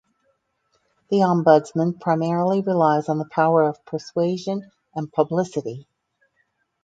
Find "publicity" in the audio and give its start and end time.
5.13-5.87